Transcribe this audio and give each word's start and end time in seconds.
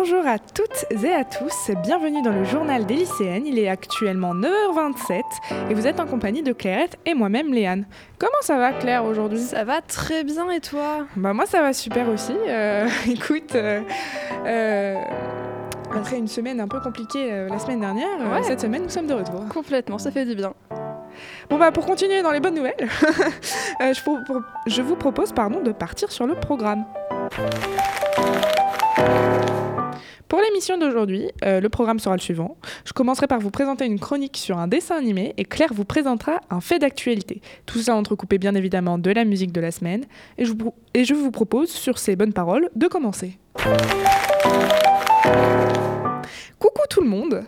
Bonjour 0.00 0.24
à 0.28 0.38
toutes 0.38 0.84
et 1.02 1.12
à 1.12 1.24
tous, 1.24 1.72
bienvenue 1.82 2.22
dans 2.22 2.30
le 2.30 2.44
journal 2.44 2.86
des 2.86 2.94
lycéennes. 2.94 3.48
Il 3.48 3.58
est 3.58 3.68
actuellement 3.68 4.32
9h27 4.32 5.22
et 5.70 5.74
vous 5.74 5.88
êtes 5.88 5.98
en 5.98 6.06
compagnie 6.06 6.44
de 6.44 6.52
Clairette 6.52 6.96
et 7.04 7.14
moi-même 7.14 7.52
Léane. 7.52 7.84
Comment 8.16 8.30
ça 8.42 8.58
va 8.58 8.70
Claire 8.70 9.04
aujourd'hui? 9.04 9.40
Ça 9.40 9.64
va 9.64 9.80
très 9.80 10.22
bien 10.22 10.48
et 10.52 10.60
toi? 10.60 11.08
Bah 11.16 11.32
moi 11.32 11.46
ça 11.46 11.62
va 11.62 11.72
super 11.72 12.08
aussi. 12.10 12.32
Euh, 12.46 12.86
écoute, 13.08 13.56
euh, 13.56 13.80
euh, 14.46 14.94
après 15.92 16.16
une 16.16 16.28
semaine 16.28 16.60
un 16.60 16.68
peu 16.68 16.78
compliquée 16.78 17.48
la 17.50 17.58
semaine 17.58 17.80
dernière, 17.80 18.06
Ouais. 18.32 18.44
cette 18.44 18.60
semaine 18.60 18.84
nous 18.84 18.90
sommes 18.90 19.08
de 19.08 19.14
retour. 19.14 19.48
Complètement, 19.52 19.98
ça 19.98 20.12
fait 20.12 20.24
du 20.24 20.36
bien. 20.36 20.54
Bon 21.50 21.58
bah 21.58 21.72
pour 21.72 21.84
continuer 21.84 22.22
dans 22.22 22.30
les 22.30 22.38
bonnes 22.38 22.54
nouvelles, 22.54 22.88
je 23.80 24.80
vous 24.80 24.94
propose 24.94 25.32
pardon, 25.32 25.60
de 25.60 25.72
partir 25.72 26.12
sur 26.12 26.28
le 26.28 26.36
programme. 26.36 26.84
L'émission 30.48 30.78
d'aujourd'hui, 30.78 31.30
euh, 31.44 31.60
le 31.60 31.68
programme 31.68 31.98
sera 31.98 32.14
le 32.14 32.22
suivant. 32.22 32.56
Je 32.86 32.94
commencerai 32.94 33.26
par 33.26 33.38
vous 33.38 33.50
présenter 33.50 33.84
une 33.84 34.00
chronique 34.00 34.38
sur 34.38 34.56
un 34.56 34.66
dessin 34.66 34.96
animé 34.96 35.34
et 35.36 35.44
Claire 35.44 35.74
vous 35.74 35.84
présentera 35.84 36.40
un 36.48 36.62
fait 36.62 36.78
d'actualité. 36.78 37.42
Tout 37.66 37.80
ça 37.80 37.94
entrecoupé 37.94 38.38
bien 38.38 38.54
évidemment 38.54 38.96
de 38.96 39.10
la 39.10 39.26
musique 39.26 39.52
de 39.52 39.60
la 39.60 39.70
semaine. 39.70 40.06
Et 40.38 40.46
je 40.46 41.14
vous 41.14 41.30
propose, 41.30 41.68
sur 41.68 41.98
ces 41.98 42.16
bonnes 42.16 42.32
paroles, 42.32 42.70
de 42.76 42.86
commencer. 42.86 43.38
Coucou 46.58 46.82
tout 46.88 47.02
le 47.02 47.08
monde 47.08 47.44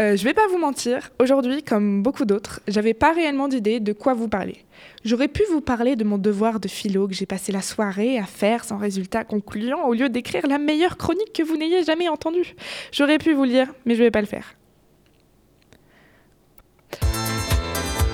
Euh, 0.00 0.16
Je 0.16 0.24
vais 0.24 0.32
pas 0.32 0.46
vous 0.48 0.56
mentir, 0.56 1.10
aujourd'hui, 1.18 1.62
comme 1.62 2.02
beaucoup 2.02 2.24
d'autres, 2.24 2.60
j'avais 2.66 2.94
pas 2.94 3.12
réellement 3.12 3.48
d'idée 3.48 3.80
de 3.80 3.92
quoi 3.92 4.14
vous 4.14 4.28
parler. 4.28 4.64
J'aurais 5.04 5.28
pu 5.28 5.42
vous 5.50 5.60
parler 5.60 5.94
de 5.94 6.04
mon 6.04 6.16
devoir 6.16 6.58
de 6.58 6.68
philo 6.68 7.06
que 7.06 7.12
j'ai 7.12 7.26
passé 7.26 7.52
la 7.52 7.60
soirée 7.60 8.18
à 8.18 8.24
faire 8.24 8.64
sans 8.64 8.78
résultat 8.78 9.24
concluant 9.24 9.86
au 9.86 9.92
lieu 9.92 10.08
d'écrire 10.08 10.46
la 10.46 10.56
meilleure 10.56 10.96
chronique 10.96 11.34
que 11.34 11.42
vous 11.42 11.58
n'ayez 11.58 11.84
jamais 11.84 12.08
entendue. 12.08 12.54
J'aurais 12.92 13.18
pu 13.18 13.34
vous 13.34 13.44
lire, 13.44 13.66
mais 13.84 13.94
je 13.94 14.02
vais 14.02 14.10
pas 14.10 14.22
le 14.22 14.26
faire. 14.26 14.54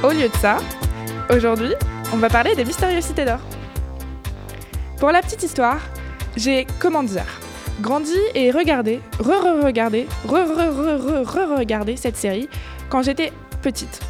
Au 0.03 0.11
lieu 0.11 0.29
de 0.29 0.37
ça, 0.37 0.59
aujourd'hui, 1.31 1.73
on 2.13 2.17
va 2.17 2.29
parler 2.29 2.57
des 2.57 2.65
mystérieuses 2.65 3.05
cités 3.05 3.25
d'or. 3.25 3.41
Pour 4.99 5.13
la 5.13 5.23
petite 5.23 5.45
histoire, 5.45 5.81
j'ai, 6.37 6.67
comment 6.81 7.05
dire, 7.05 7.27
grandi 7.81 8.17
et 8.35 8.51
regardé, 8.51 9.01
re-re-regardé, 9.19 10.07
re-re-re-re-re-regardé 10.27 11.97
cette 11.97 12.17
série 12.17 12.49
quand 12.89 13.03
j'étais 13.03 13.33
petite. 13.63 14.01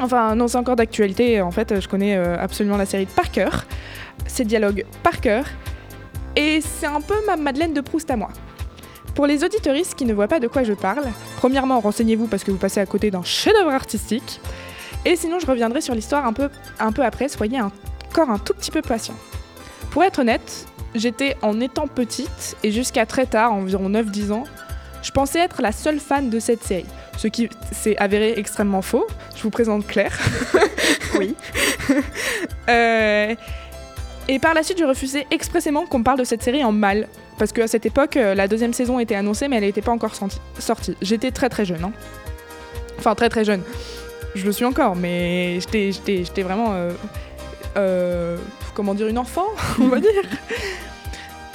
Enfin, 0.00 0.34
non, 0.34 0.48
c'est 0.48 0.58
encore 0.58 0.76
d'actualité. 0.76 1.40
En 1.40 1.50
fait, 1.50 1.80
je 1.80 1.88
connais 1.88 2.16
euh, 2.16 2.36
absolument 2.38 2.76
la 2.76 2.86
série 2.86 3.06
par 3.06 3.30
cœur, 3.30 3.64
ses 4.26 4.44
dialogues 4.44 4.84
par 5.02 5.20
cœur, 5.20 5.44
et 6.36 6.60
c'est 6.60 6.86
un 6.86 7.00
peu 7.00 7.16
ma 7.26 7.36
Madeleine 7.36 7.74
de 7.74 7.80
Proust 7.80 8.10
à 8.10 8.16
moi. 8.16 8.28
Pour 9.14 9.26
les 9.26 9.42
auditoristes 9.42 9.94
qui 9.94 10.04
ne 10.04 10.14
voient 10.14 10.28
pas 10.28 10.38
de 10.38 10.46
quoi 10.46 10.62
je 10.62 10.74
parle, 10.74 11.04
premièrement, 11.38 11.80
renseignez-vous 11.80 12.28
parce 12.28 12.44
que 12.44 12.52
vous 12.52 12.58
passez 12.58 12.78
à 12.78 12.86
côté 12.86 13.10
d'un 13.10 13.24
chef-d'œuvre 13.24 13.72
artistique, 13.72 14.40
et 15.04 15.16
sinon, 15.16 15.38
je 15.38 15.46
reviendrai 15.46 15.80
sur 15.80 15.94
l'histoire 15.94 16.26
un 16.26 16.32
peu, 16.32 16.50
un 16.78 16.92
peu 16.92 17.02
après. 17.02 17.28
Soyez 17.28 17.60
encore 17.60 18.30
un 18.30 18.38
tout 18.38 18.52
petit 18.54 18.70
peu 18.70 18.82
patient. 18.82 19.14
Pour 19.90 20.04
être 20.04 20.20
honnête, 20.20 20.66
j'étais 20.98 21.36
en 21.42 21.60
étant 21.60 21.86
petite 21.86 22.56
et 22.62 22.70
jusqu'à 22.72 23.06
très 23.06 23.26
tard, 23.26 23.52
environ 23.52 23.88
9-10 23.90 24.32
ans, 24.32 24.44
je 25.02 25.10
pensais 25.12 25.38
être 25.40 25.62
la 25.62 25.72
seule 25.72 26.00
fan 26.00 26.28
de 26.30 26.38
cette 26.40 26.62
série. 26.64 26.86
Ce 27.16 27.26
qui 27.28 27.48
s'est 27.72 27.96
avéré 27.98 28.34
extrêmement 28.36 28.82
faux. 28.82 29.06
Je 29.36 29.42
vous 29.42 29.50
présente 29.50 29.86
Claire. 29.86 30.16
Oui. 31.18 31.34
Euh, 32.68 33.34
et 34.28 34.38
par 34.38 34.52
la 34.52 34.62
suite, 34.62 34.78
je 34.78 34.84
refusais 34.84 35.26
expressément 35.30 35.86
qu'on 35.86 36.00
me 36.00 36.04
parle 36.04 36.18
de 36.18 36.24
cette 36.24 36.42
série 36.42 36.62
en 36.62 36.70
mal. 36.72 37.08
Parce 37.38 37.50
qu'à 37.52 37.66
cette 37.66 37.86
époque, 37.86 38.16
euh, 38.18 38.34
la 38.34 38.46
deuxième 38.46 38.74
saison 38.74 38.98
était 38.98 39.14
annoncée, 39.14 39.48
mais 39.48 39.56
elle 39.56 39.62
n'était 39.64 39.80
pas 39.80 39.92
encore 39.92 40.14
sortie. 40.58 40.96
J'étais 41.00 41.30
très 41.30 41.48
très 41.48 41.64
jeune. 41.64 41.82
hein. 41.82 41.92
Enfin, 42.98 43.14
très 43.14 43.30
très 43.30 43.44
jeune. 43.44 43.62
Je 44.34 44.44
le 44.44 44.52
suis 44.52 44.66
encore, 44.66 44.96
mais 44.96 45.58
j'étais- 45.60 46.42
vraiment. 46.42 46.74
euh, 46.74 46.90
euh, 47.78 48.36
comment 48.74 48.94
dire, 48.94 49.06
une 49.08 49.18
enfant, 49.18 49.46
on 49.80 49.86
va 49.88 49.98
dire. 50.00 50.10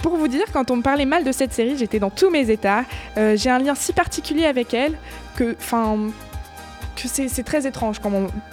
Pour 0.04 0.18
vous 0.18 0.28
dire, 0.28 0.44
quand 0.52 0.70
on 0.70 0.76
me 0.76 0.82
parlait 0.82 1.06
mal 1.06 1.24
de 1.24 1.32
cette 1.32 1.54
série, 1.54 1.78
j'étais 1.78 1.98
dans 1.98 2.10
tous 2.10 2.30
mes 2.30 2.52
états. 2.52 2.84
Euh, 3.18 3.38
J'ai 3.38 3.50
un 3.50 3.58
lien 3.58 3.74
si 3.74 3.94
particulier 3.94 4.46
avec 4.46 4.74
elle 4.74 4.98
que, 5.38 5.56
c'est 6.98 7.44
très 7.44 7.66
étrange 7.66 8.00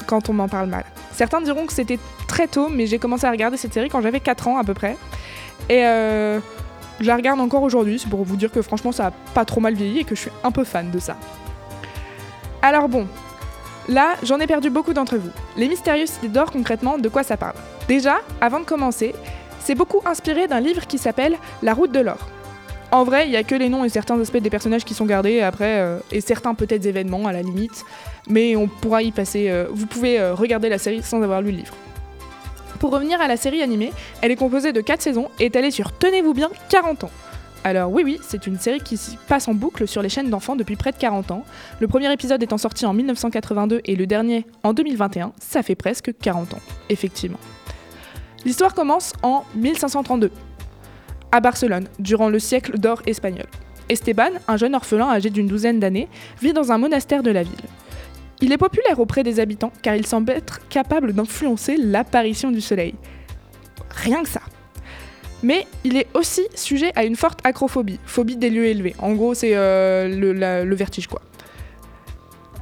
quand 0.07 0.29
on, 0.29 0.33
m'en 0.33 0.49
parle 0.49 0.69
mal. 0.69 0.85
Certains 1.11 1.41
diront 1.41 1.67
que 1.67 1.73
c'était 1.73 1.99
très 2.29 2.47
tôt, 2.47 2.69
mais 2.69 2.87
j'ai 2.87 3.01
commencé 3.01 3.27
à 3.27 3.33
regarder 3.33 3.57
cette 3.57 3.75
série 3.75 3.89
quand 3.89 4.01
j'avais 4.01 4.21
4 4.21 4.47
ans 4.47 4.59
à 4.59 4.65
peu 4.65 4.75
près. 4.75 4.97
Et 5.69 5.85
euh, 5.85 6.39
je 7.01 7.07
la 7.07 7.17
regarde 7.17 7.41
encore 7.41 7.65
aujourd'hui, 7.65 7.99
c'est 7.99 8.09
pour 8.09 8.25
vous 8.25 8.37
dire 8.37 8.53
que 8.53 8.63
franchement 8.63 8.93
ça 8.93 9.09
a 9.09 9.11
pas 9.11 9.45
trop 9.45 9.61
mal 9.61 9.75
vieilli 9.75 10.01
et 10.01 10.05
que 10.05 10.15
je 10.15 10.21
suis 10.21 10.31
un 10.45 10.53
peu 10.53 10.63
fan 10.63 10.91
de 10.91 11.01
ça. 11.01 11.17
Alors 12.63 12.89
bon, 12.89 13.09
là 13.89 14.15
j'en 14.23 14.39
ai 14.39 14.47
perdu 14.47 14.71
beaucoup 14.71 14.93
d'entre 14.93 15.17
vous. 15.17 15.31
Les 15.57 15.69
mystérieuses 15.69 16.11
cités 16.11 16.29
d'or 16.29 16.53
concrètement, 16.53 16.97
de 16.97 17.09
quoi 17.09 17.25
ça 17.25 17.37
parle? 17.37 17.57
Déjà, 17.89 18.19
avant 18.41 18.61
de 18.61 18.65
commencer, 18.65 19.15
c'est 19.61 19.75
beaucoup 19.75 20.01
inspiré 20.05 20.49
d'un 20.49 20.61
livre 20.61 20.87
qui 20.87 20.99
s'appelle 20.99 21.37
La 21.63 21.75
route 21.75 21.93
de 21.93 22.01
l'or. 22.01 22.19
En 22.93 23.05
vrai, 23.05 23.27
il 23.27 23.31
y 23.31 23.37
a 23.37 23.45
que 23.45 23.55
les 23.55 23.69
noms 23.69 23.85
et 23.85 23.89
certains 23.89 24.21
aspects 24.21 24.39
des 24.39 24.51
personnages 24.51 24.85
qui 24.85 24.95
sont 24.95 25.07
gardés 25.07 25.41
après, 25.41 25.81
euh, 25.81 25.99
et 26.11 26.21
certains 26.21 26.55
peut-être 26.55 26.85
événements 26.87 27.27
à 27.27 27.33
la 27.33 27.43
limite, 27.43 27.85
mais 28.29 28.57
on 28.57 28.67
pourra 28.67 29.03
y 29.03 29.13
passer. 29.13 29.49
euh, 29.49 29.67
vous 29.71 29.87
pouvez 29.87 30.19
euh, 30.19 30.35
regarder 30.35 30.69
la 30.69 30.79
série 30.79 31.03
sans 31.03 31.23
avoir 31.23 31.41
lu 31.41 31.53
le 31.53 31.59
livre. 31.59 31.75
Pour 32.81 32.91
revenir 32.91 33.21
à 33.21 33.29
la 33.29 33.37
série 33.37 33.63
animée, 33.63 33.93
elle 34.23 34.33
est 34.33 34.37
composée 34.37 34.73
de 34.73 34.81
4 34.81 35.03
saisons 35.03 35.29
et 35.39 35.47
est 35.47 35.57
allée 35.57 35.71
sur, 35.71 35.97
tenez-vous 35.97 36.35
bien, 36.35 36.51
40 36.69 37.05
ans. 37.05 37.11
Alors 37.63 37.93
oui, 37.93 38.03
oui, 38.05 38.19
c'est 38.27 38.47
une 38.47 38.59
série 38.59 38.81
qui 38.81 38.99
passe 39.29 39.47
en 39.47 39.55
boucle 39.55 39.87
sur 39.87 40.01
les 40.01 40.09
chaînes 40.09 40.31
d'enfants 40.31 40.57
depuis 40.57 40.77
près 40.77 40.91
de 40.91 40.97
40 40.97 41.31
ans. 41.31 41.45
Le 41.79 41.87
premier 41.89 42.11
épisode 42.11 42.43
étant 42.43 42.59
sorti 42.59 42.87
en 42.87 42.95
1982 42.95 43.83
et 43.85 43.97
le 43.97 44.07
dernier 44.07 44.47
en 44.63 44.73
2021, 44.73 45.33
ça 45.39 45.63
fait 45.63 45.75
presque 45.75 46.13
40 46.21 46.55
ans, 46.55 46.61
effectivement. 46.89 47.39
L'histoire 48.45 48.75
commence 48.75 49.13
en 49.23 49.45
1532, 49.55 50.31
à 51.33 51.41
Barcelone, 51.41 51.89
durant 51.99 52.29
le 52.29 52.39
siècle 52.39 52.79
d'or 52.79 53.03
espagnol. 53.07 53.47
Esteban, 53.89 54.31
un 54.49 54.57
jeune 54.57 54.75
orphelin 54.75 55.09
âgé 55.09 55.31
d'une 55.31 55.47
douzaine 55.47 55.81
d'années, 55.81 56.09
vit 56.41 56.53
dans 56.53 56.73
un 56.73 56.79
monastère 56.79 57.23
de 57.23 57.31
la 57.31 57.43
ville. 57.43 57.55
Il 58.41 58.53
est 58.53 58.59
populaire 58.59 58.99
auprès 58.99 59.23
des 59.23 59.41
habitants 59.41 59.73
car 59.83 59.97
il 59.97 60.07
semble 60.07 60.33
être 60.33 60.67
capable 60.69 61.13
d'influencer 61.13 61.77
l'apparition 61.77 62.51
du 62.51 62.61
soleil. 62.61 62.95
Rien 63.91 64.23
que 64.23 64.29
ça. 64.29 64.41
Mais 65.43 65.67
il 65.85 65.97
est 65.97 66.07
aussi 66.15 66.43
sujet 66.55 66.93
à 66.95 67.05
une 67.05 67.17
forte 67.17 67.41
acrophobie, 67.45 67.99
phobie 68.05 68.37
des 68.37 68.51
lieux 68.51 68.67
élevés. 68.67 68.95
En 68.99 69.13
gros, 69.13 69.35
c'est 69.35 69.53
euh, 69.55 70.09
le, 70.09 70.75
vertige, 70.75 71.07
quoi. 71.07 71.23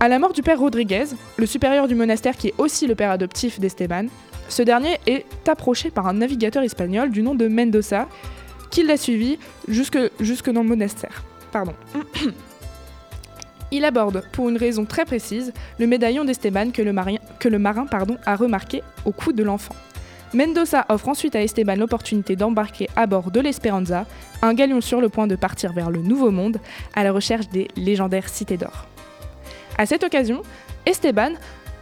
À 0.01 0.07
la 0.07 0.21
mort 0.21 0.33
du 0.33 0.43
père 0.43 0.61
Rodriguez, 0.61 1.07
le 1.39 1.47
supérieur 1.47 1.89
du 1.89 1.97
monastère 1.97 2.37
qui 2.37 2.49
est 2.49 2.55
aussi 2.57 2.87
le 2.87 2.95
père 2.95 3.11
adoptif 3.11 3.59
d'Esteban, 3.59 4.07
ce 4.49 4.63
dernier 4.63 4.97
est 5.07 5.27
approché 5.49 5.91
par 5.91 6.07
un 6.07 6.13
navigateur 6.13 6.63
espagnol 6.63 7.11
du 7.11 7.21
nom 7.21 7.35
de 7.35 7.49
Mendoza, 7.49 8.07
qui 8.71 8.85
l'a 8.85 8.97
suivi 8.97 9.41
jusque, 9.67 9.99
dans 9.99 10.63
le 10.63 10.69
monastère. 10.69 11.25
Pardon. 11.51 11.75
Il 13.73 13.85
aborde, 13.85 14.23
pour 14.31 14.49
une 14.49 14.57
raison 14.57 14.85
très 14.85 15.05
précise, 15.05 15.53
le 15.81 15.89
médaillon 15.89 16.25
d'Esteban 16.25 16.71
que 16.71 16.81
le 16.81 16.93
marin, 16.93 17.17
que 17.41 17.49
le 17.49 17.59
marin 17.59 17.87
pardon, 17.87 18.19
a 18.25 18.37
remarqué 18.37 18.83
au 19.05 19.11
cou 19.11 19.33
de 19.33 19.43
l'enfant. 19.43 19.75
Mendoza 20.33 20.87
offre 20.91 21.09
ensuite 21.09 21.35
à 21.35 21.43
Esteban 21.43 21.75
l'opportunité 21.75 22.37
d'embarquer 22.37 22.89
à 22.95 23.09
bord 23.09 23.33
de 23.33 23.41
l'Esperanza, 23.41 24.07
un 24.43 24.55
galion 24.55 24.81
sur 24.81 25.01
le 25.01 25.09
point 25.09 25.27
de 25.27 25.35
partir 25.35 25.73
vers 25.73 25.91
le 25.91 26.03
Nouveau 26.03 26.31
Monde, 26.31 26.59
à 26.95 27.03
la 27.03 27.11
recherche 27.11 27.49
des 27.49 27.67
légendaires 27.77 28.29
cités 28.29 28.57
d'or. 28.57 28.87
À 29.79 29.87
cette 29.87 30.03
occasion, 30.03 30.43
Esteban 30.87 31.35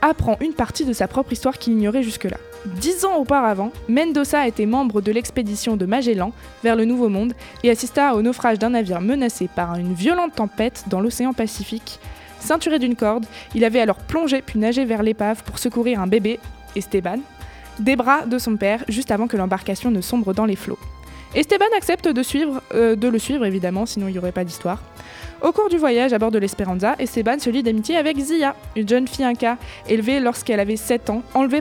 apprend 0.03 0.37
une 0.41 0.53
partie 0.53 0.85
de 0.85 0.93
sa 0.93 1.09
propre 1.09 1.33
histoire 1.33 1.57
qu'il 1.57 1.73
ignorait 1.73 2.03
jusque-là. 2.03 2.37
Dix 2.67 3.07
ans 3.07 3.17
auparavant, 3.17 3.73
Mendoza 3.89 4.47
était 4.47 4.67
membre 4.67 5.01
de 5.01 5.11
l'expédition 5.13 5.79
de 5.79 5.87
Magellan 5.87 6.33
vers 6.63 6.77
le 6.77 6.85
Nouveau 6.85 7.09
Monde 7.09 7.33
et 7.65 7.71
assista 7.71 8.15
au 8.15 8.21
naufrage 8.21 8.59
d'un 8.59 8.71
navire 8.71 9.01
menacé 9.01 9.49
par 9.49 9.77
une 9.77 9.95
violente 9.95 10.35
tempête 10.35 10.85
dans 10.89 11.01
l'océan 11.01 11.33
Pacifique. 11.33 11.99
Ceinturé 12.39 12.79
d'une 12.79 12.97
corde, 12.97 13.25
il 13.55 13.65
avait 13.65 13.81
alors 13.81 13.97
plongé 13.97 14.43
puis 14.43 14.59
nagé 14.59 14.85
vers 14.85 15.03
l'épave 15.03 15.43
pour 15.43 15.59
secourir 15.59 16.01
un 16.01 16.07
bébé, 16.07 16.39
Esteban, 16.77 17.21
des 17.79 17.97
bras 17.97 18.27
de 18.27 18.39
son 18.39 18.57
père 18.57 18.85
juste 18.89 19.11
avant 19.11 19.27
que 19.27 19.39
l'embarcation 19.39 19.91
ne 19.91 20.03
sombre 20.03 20.35
dans 20.35 20.45
les 20.45 20.57
flots. 20.57 20.79
Esteban 21.35 21.67
accepte 21.77 22.09
de, 22.09 22.23
suivre, 22.23 22.63
euh, 22.75 22.95
de 22.95 23.09
le 23.09 23.19
suivre 23.19 23.45
évidemment, 23.45 23.87
sinon 23.87 24.09
il 24.09 24.13
n'y 24.13 24.19
aurait 24.19 24.33
pas 24.33 24.45
d'histoire. 24.45 24.83
Au 25.43 25.53
cours 25.53 25.69
du 25.69 25.77
voyage 25.77 26.15
à 26.15 26.19
bord 26.19 26.31
de 26.31 26.39
l'Esperanza, 26.39 26.97
Esteban 26.99 27.39
se 27.39 27.51
lie 27.51 27.63
d'amitié 27.63 27.99
avec 27.99 28.19
Zia, 28.19 28.57
une 28.75 28.89
jeune 28.89 29.07
fille 29.07 29.25
inca 29.25 29.59
élevée 29.87 30.19
lorsqu'elle 30.19 30.61
avait 30.61 30.77
7 30.77 31.11
ans, 31.11 31.23
enlevée 31.35 31.61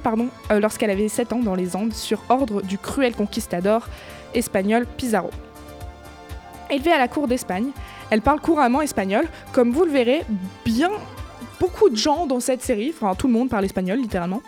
euh, 0.51 0.59
lorsqu'elle 0.61 0.89
avait 0.89 1.09
7 1.09 1.33
ans 1.33 1.39
dans 1.39 1.55
les 1.55 1.75
Andes 1.75 1.93
sur 1.93 2.23
ordre 2.29 2.61
du 2.61 2.77
cruel 2.77 3.13
conquistador 3.13 3.87
espagnol 4.33 4.85
Pizarro. 4.97 5.29
Élevée 6.69 6.93
à 6.93 6.97
la 6.97 7.09
cour 7.09 7.27
d'Espagne, 7.27 7.71
elle 8.11 8.21
parle 8.21 8.39
couramment 8.39 8.81
espagnol, 8.81 9.27
comme 9.51 9.71
vous 9.71 9.83
le 9.83 9.91
verrez, 9.91 10.23
bien 10.63 10.91
beaucoup 11.59 11.89
de 11.89 11.97
gens 11.97 12.25
dans 12.25 12.39
cette 12.39 12.61
série, 12.61 12.93
enfin 12.95 13.13
tout 13.13 13.27
le 13.27 13.33
monde 13.33 13.49
parle 13.49 13.65
espagnol 13.65 13.99
littéralement. 13.99 14.41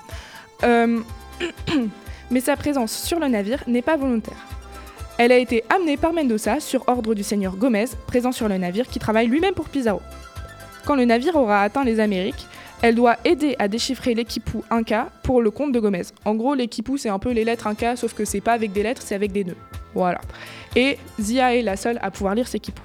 Euh, 0.63 1.01
mais 2.31 2.39
sa 2.39 2.55
présence 2.55 2.93
sur 2.93 3.19
le 3.19 3.27
navire 3.27 3.61
n'est 3.67 3.81
pas 3.81 3.97
volontaire. 3.97 4.56
Elle 5.17 5.31
a 5.31 5.37
été 5.37 5.63
amenée 5.69 5.97
par 5.97 6.13
Mendoza 6.13 6.59
sur 6.59 6.87
ordre 6.87 7.15
du 7.15 7.23
seigneur 7.23 7.55
Gomez, 7.55 7.87
présent 8.05 8.31
sur 8.31 8.47
le 8.47 8.57
navire 8.59 8.87
qui 8.87 8.99
travaille 8.99 9.25
lui-même 9.25 9.55
pour 9.55 9.67
Pizarro. 9.67 10.01
Quand 10.85 10.95
le 10.95 11.05
navire 11.05 11.35
aura 11.35 11.63
atteint 11.63 11.83
les 11.83 11.99
Amériques, 11.99 12.45
elle 12.83 12.93
doit 12.93 13.17
aider 13.25 13.55
à 13.57 13.67
déchiffrer 13.67 14.13
l'équipou 14.13 14.63
Inca 14.69 15.09
pour 15.23 15.41
le 15.41 15.49
compte 15.49 15.71
de 15.71 15.79
Gomez. 15.79 16.03
En 16.23 16.35
gros, 16.35 16.53
l'équipou, 16.53 16.97
c'est 16.97 17.09
un 17.09 17.17
peu 17.17 17.31
les 17.31 17.43
lettres 17.43 17.65
Inca, 17.65 17.95
sauf 17.95 18.13
que 18.13 18.25
c'est 18.25 18.41
pas 18.41 18.53
avec 18.53 18.73
des 18.73 18.83
lettres, 18.83 19.01
c'est 19.03 19.15
avec 19.15 19.31
des 19.31 19.43
nœuds. 19.43 19.57
Voilà. 19.95 20.21
Et 20.75 20.99
Zia 21.19 21.55
est 21.55 21.63
la 21.63 21.77
seule 21.77 21.97
à 22.03 22.11
pouvoir 22.11 22.35
lire 22.35 22.47
ces 22.47 22.57
équipous. 22.57 22.83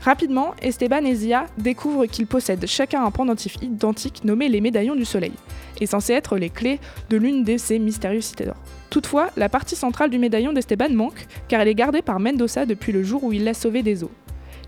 Rapidement, 0.00 0.54
Esteban 0.62 1.04
et 1.04 1.14
Zia 1.14 1.46
découvrent 1.58 2.06
qu'ils 2.06 2.26
possèdent 2.26 2.66
chacun 2.66 3.04
un 3.04 3.10
pendentif 3.10 3.56
identique 3.62 4.24
nommé 4.24 4.48
les 4.48 4.60
médaillons 4.60 4.94
du 4.94 5.04
soleil, 5.04 5.32
et 5.80 5.86
censé 5.86 6.12
être 6.12 6.36
les 6.36 6.50
clés 6.50 6.78
de 7.10 7.16
l'une 7.16 7.44
de 7.44 7.56
ces 7.56 7.78
mystérieuses 7.78 8.24
cités 8.24 8.44
d'or. 8.44 8.56
Toutefois, 8.90 9.30
la 9.36 9.48
partie 9.48 9.76
centrale 9.76 10.10
du 10.10 10.18
médaillon 10.18 10.52
d'Esteban 10.52 10.90
manque, 10.90 11.26
car 11.48 11.60
elle 11.60 11.68
est 11.68 11.74
gardée 11.74 12.02
par 12.02 12.20
Mendoza 12.20 12.66
depuis 12.66 12.92
le 12.92 13.02
jour 13.02 13.24
où 13.24 13.32
il 13.32 13.44
l'a 13.44 13.54
sauvé 13.54 13.82
des 13.82 14.04
eaux. 14.04 14.12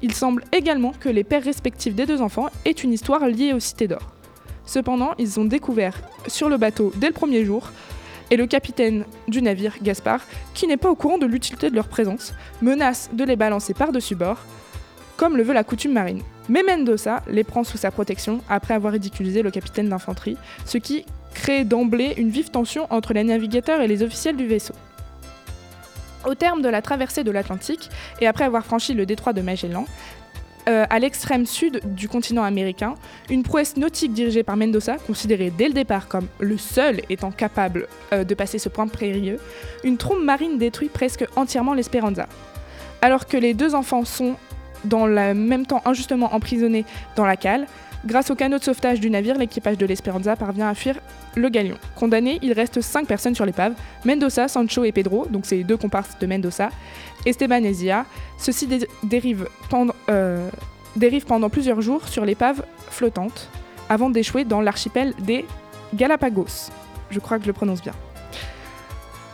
Il 0.03 0.13
semble 0.13 0.45
également 0.53 0.93
que 0.99 1.09
les 1.09 1.25
pères 1.25 1.45
respectifs 1.45 1.95
des 1.95 2.07
deux 2.07 2.21
enfants 2.21 2.49
aient 2.65 2.71
une 2.73 2.93
histoire 2.93 3.27
liée 3.27 3.53
aux 3.53 3.61
cités 3.61 3.89
d'or. 3.89 4.13
Cependant, 4.67 5.15
ils 5.19 5.41
ont 5.41 5.45
découvert 5.45 5.95
sur 6.27 6.49
le 6.49 6.57
bateau 6.57 6.93
dès 6.97 7.09
le 7.09 7.13
premier 7.13 7.45
jour, 7.45 7.71
et 8.31 8.37
le 8.37 8.47
capitaine 8.47 9.05
du 9.27 9.41
navire, 9.41 9.77
Gaspard, 9.83 10.21
qui 10.53 10.67
n'est 10.67 10.77
pas 10.77 10.91
au 10.91 10.95
courant 10.95 11.17
de 11.19 11.27
l'utilité 11.27 11.71
de 11.71 11.75
leur 11.75 11.89
présence, 11.89 12.35
menace 12.61 13.09
de 13.13 13.25
les 13.25 13.37
balancer 13.37 13.73
par-dessus 13.73 14.15
bord, 14.15 14.45
comme 15.19 15.37
le 15.37 15.43
veut 15.43 15.53
la 15.53 15.65
coutume 15.65 15.93
marine. 15.93 16.23
Mais 16.49 16.63
Mendoza 16.63 17.23
les 17.29 17.45
prend 17.45 17.65
sous 17.65 17.77
sa 17.77 17.91
protection 17.91 18.41
après 18.49 18.73
avoir 18.73 18.95
ridiculisé 18.95 19.43
le 19.43 19.51
capitaine 19.51 19.91
d'infanterie, 19.91 20.39
ce 20.65 20.79
qui 20.79 21.05
crée 21.35 21.65
d'emblée 21.65 22.15
une 22.17 22.31
vive 22.31 22.51
tension 22.51 22.87
entre 22.89 23.13
les 23.13 23.25
navigateurs 23.25 23.83
et 23.83 23.89
les 23.89 24.03
officiels 24.03 24.37
du 24.37 24.47
vaisseau. 24.47 24.75
Au 26.25 26.35
terme 26.35 26.63
de 26.63 26.69
la 26.69 26.81
traversée 26.81 27.25
de 27.25 27.31
l'Atlantique, 27.31 27.91
et 28.21 28.27
après 28.27 28.45
avoir 28.45 28.65
franchi 28.65 28.95
le 28.95 29.07
détroit 29.07 29.33
de 29.33 29.43
Magellan, 29.43 29.87
euh, 30.69 30.85
à 30.89 30.99
l'extrême 30.99 31.47
sud 31.47 31.81
du 31.95 32.09
continent 32.09 32.43
américain, 32.43 32.95
une 33.29 33.43
prouesse 33.43 33.77
nautique 33.77 34.13
dirigée 34.13 34.43
par 34.43 34.57
Mendoza, 34.57 34.99
considérée 34.99 35.51
dès 35.57 35.69
le 35.69 35.75
départ 35.75 36.09
comme 36.09 36.29
le 36.41 36.59
seul 36.59 37.01
étant 37.09 37.31
capable 37.31 37.89
euh, 38.13 38.23
de 38.23 38.35
passer 38.35 38.59
ce 38.59 38.69
point 38.69 38.87
périlleux, 38.87 39.41
une 39.83 39.97
trombe 39.97 40.23
marine 40.23 40.59
détruit 40.59 40.89
presque 40.89 41.25
entièrement 41.37 41.75
l'Esperanza. 41.75 42.29
Alors 43.01 43.27
que 43.27 43.37
les 43.37 43.55
deux 43.55 43.75
enfants 43.75 44.05
sont, 44.05 44.37
dans 44.85 45.07
le 45.07 45.35
même 45.35 45.67
temps 45.67 45.83
injustement 45.85 46.35
emprisonnés 46.35 46.85
dans 47.17 47.27
la 47.27 47.37
cale, 47.37 47.67
grâce 48.05 48.31
au 48.31 48.35
canot 48.35 48.59
de 48.59 48.65
sauvetage 48.65 49.01
du 49.01 49.11
navire, 49.11 49.37
l'équipage 49.37 49.79
de 49.79 49.87
l'Esperanza 49.87 50.37
parvient 50.37 50.69
à 50.69 50.75
fuir 50.75 50.97
le 51.35 51.49
galion. 51.49 51.77
Condamné, 51.97 52.39
il 52.43 52.53
reste 52.53 52.81
5 52.81 53.07
personnes 53.07 53.35
sur 53.35 53.45
l'épave 53.47 53.75
Mendoza, 54.05 54.49
Sancho 54.49 54.85
et 54.85 54.93
Pedro, 54.93 55.27
donc 55.27 55.47
c'est 55.47 55.63
deux 55.65 55.77
comparses 55.77 56.19
de 56.19 56.27
Mendoza, 56.27 56.71
Esteban 57.27 57.65
et 57.65 57.73
Zia. 57.73 58.05
Ceux-ci 58.39 58.69
euh, 60.11 60.49
dérivent 60.97 61.27
pendant 61.27 61.51
plusieurs 61.51 61.81
jours 61.81 62.09
sur 62.09 62.25
l'épave 62.25 62.65
flottante 62.91 63.49
avant 63.89 64.11
d'échouer 64.11 64.45
dans 64.45 64.61
l'archipel 64.61 65.15
des 65.21 65.45
Galapagos. 65.95 66.71
Je 67.11 67.19
crois 67.21 67.39
que 67.39 67.45
je 67.45 67.49
le 67.49 67.55
prononce 67.55 67.83
bien. 67.83 67.95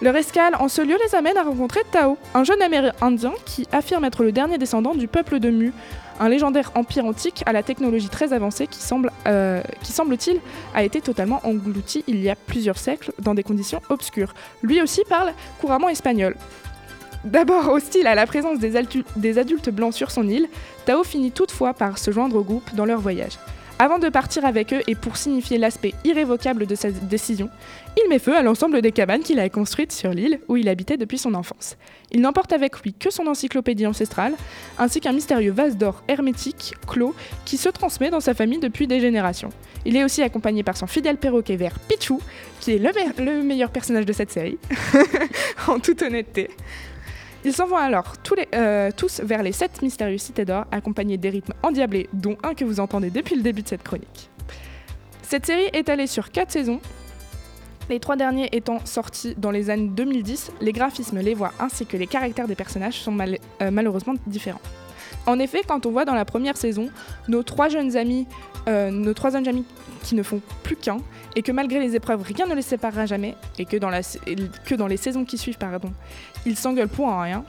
Leur 0.02 0.17
escale 0.17 0.56
en 0.58 0.69
ce 0.69 0.82
lieu 0.82 0.96
les 1.06 1.14
amène 1.14 1.37
à 1.37 1.44
rencontrer 1.44 1.81
Tao, 1.91 2.19
un 2.35 2.43
jeune 2.43 2.61
amérindien 2.61 3.32
qui 3.44 3.67
affirme 3.70 4.05
être 4.05 4.25
le 4.25 4.32
dernier 4.32 4.58
descendant 4.58 4.94
du 4.94 5.06
peuple 5.06 5.38
de 5.38 5.50
Mu, 5.50 5.73
un 6.19 6.29
légendaire 6.29 6.73
empire 6.75 7.06
antique 7.06 7.43
à 7.46 7.52
la 7.52 7.62
technologie 7.62 8.08
très 8.08 8.32
avancée 8.32 8.69
euh, 9.26 9.62
qui 9.82 9.93
semble-t-il 9.93 10.41
a 10.75 10.82
été 10.82 11.00
totalement 11.00 11.41
englouti 11.44 12.05
il 12.08 12.20
y 12.20 12.29
a 12.29 12.35
plusieurs 12.35 12.79
siècles 12.79 13.12
dans 13.20 13.35
des 13.35 13.44
conditions 13.44 13.81
obscures. 13.88 14.35
Lui 14.62 14.82
aussi 14.82 15.02
parle 15.08 15.32
couramment 15.61 15.88
espagnol. 15.88 16.37
D'abord 17.25 17.69
hostile 17.69 18.06
à 18.06 18.14
la 18.14 18.26
présence 18.26 18.58
des 18.58 19.38
adultes 19.38 19.70
blancs 19.70 19.94
sur 19.94 20.11
son 20.11 20.29
île, 20.29 20.49
Tao 20.87 21.05
finit 21.05 21.32
toutefois 21.32 21.73
par 21.73 21.99
se 21.99 22.11
joindre 22.11 22.37
au 22.37 22.43
groupe 22.43 22.75
dans 22.75 22.85
leur 22.85 23.00
voyage. 23.00 23.38
Avant 23.81 23.99
de 23.99 24.09
partir 24.09 24.44
avec 24.44 24.73
eux 24.73 24.82
et 24.87 24.94
pour 24.94 25.17
signifier 25.17 25.59
l'aspect 25.59 25.94
irrévocable 26.05 26.65
de 26.65 26.75
sa 26.76 26.91
décision, 26.93 27.50
il 28.00 28.09
met 28.09 28.21
feu 28.21 28.35
à 28.37 28.43
l'ensemble 28.43 28.81
des 28.81 28.93
cabanes 28.93 29.23
qu'il 29.23 29.41
a 29.41 29.49
construites 29.49 29.91
sur 29.91 30.11
l'île 30.11 30.38
où 30.49 30.56
il 30.56 30.69
habitait 30.69 30.97
depuis 30.97 31.19
son 31.19 31.35
enfance. 31.35 31.76
Il 32.12 32.21
n'emporte 32.21 32.53
avec 32.53 32.81
lui 32.82 32.94
que 32.94 33.11
son 33.11 33.26
encyclopédie 33.26 33.87
ancestrale, 33.87 34.35
ainsi 34.79 35.00
qu'un 35.00 35.12
mystérieux 35.12 35.50
vase 35.50 35.76
d'or 35.76 36.05
hermétique, 36.06 36.75
clos, 36.87 37.15
qui 37.44 37.56
se 37.56 37.69
transmet 37.69 38.11
dans 38.11 38.21
sa 38.21 38.32
famille 38.32 38.61
depuis 38.61 38.87
des 38.87 39.00
générations. 39.00 39.50
Il 39.85 39.97
est 39.97 40.05
aussi 40.05 40.23
accompagné 40.23 40.62
par 40.62 40.76
son 40.76 40.87
fidèle 40.87 41.17
perroquet 41.17 41.56
vert 41.56 41.79
Pichou, 41.81 42.21
qui 42.61 42.73
est 42.75 42.79
le, 42.79 42.91
me- 42.91 43.25
le 43.25 43.43
meilleur 43.43 43.71
personnage 43.71 44.06
de 44.06 44.12
cette 44.12 44.31
série, 44.31 44.56
en 45.69 45.81
toute 45.81 46.00
honnêteté. 46.00 46.49
Ils 47.44 47.52
s'en 47.52 47.67
vont 47.67 47.76
alors 47.76 48.14
euh, 48.55 48.91
tous 48.96 49.20
vers 49.20 49.43
les 49.43 49.52
sept 49.52 49.82
mystérieuses 49.82 50.23
cités 50.23 50.44
d'or, 50.44 50.64
accompagnés 50.70 51.19
des 51.19 51.29
rythmes 51.29 51.52
endiablés, 51.62 52.08
dont 52.12 52.37
un 52.43 52.55
que 52.55 52.64
vous 52.64 52.81
entendez 52.81 53.11
depuis 53.11 53.37
le 53.37 53.43
début 53.43 53.62
de 53.62 53.69
cette 53.69 53.82
chronique. 53.82 54.31
Cette 55.23 55.46
série 55.46 55.69
est 55.73 55.88
allée 55.88 56.06
sur 56.06 56.31
quatre 56.31 56.52
saisons, 56.52 56.81
les 57.91 58.00
trois 58.00 58.17
derniers 58.17 58.49
étant 58.52 58.79
sortis 58.87 59.35
dans 59.37 59.50
les 59.50 59.69
années 59.69 59.88
2010, 59.88 60.52
les 60.62 60.73
graphismes, 60.73 61.19
les 61.19 61.35
voix 61.35 61.52
ainsi 61.61 61.85
que 61.85 61.99
les 61.99 62.06
caractères 62.06 62.49
des 62.49 62.55
personnages 62.55 62.94
sont 62.94 63.17
euh, 63.19 63.70
malheureusement 63.70 64.14
différents. 64.26 64.61
En 65.26 65.38
effet, 65.38 65.62
quand 65.67 65.85
on 65.87 65.90
voit 65.90 66.05
dans 66.05 66.14
la 66.14 66.25
première 66.25 66.56
saison 66.56 66.88
nos 67.29 67.43
trois 67.43 67.69
jeunes 67.69 67.97
amis, 67.97 68.26
euh, 68.69 68.90
nos 68.90 69.12
trois 69.12 69.31
jeunes 69.31 69.49
amis 69.49 69.67
qui 70.04 70.14
ne 70.14 70.22
font 70.22 70.40
plus 70.62 70.76
qu'un, 70.76 70.98
et 71.34 71.42
que 71.42 71.50
malgré 71.50 71.80
les 71.80 71.96
épreuves, 71.96 72.22
rien 72.22 72.46
ne 72.46 72.54
les 72.54 72.62
séparera 72.62 73.06
jamais, 73.06 73.34
et 73.58 73.64
que 73.64 73.76
dans, 73.76 73.90
la, 73.90 74.00
que 74.02 74.74
dans 74.74 74.86
les 74.86 74.96
saisons 74.96 75.24
qui 75.24 75.38
suivent, 75.38 75.58
pardon, 75.58 75.92
ils 76.46 76.56
s'engueulent 76.56 76.88
pour 76.88 77.08
un 77.08 77.22
rien, 77.22 77.44